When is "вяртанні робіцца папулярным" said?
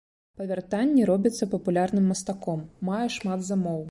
0.51-2.09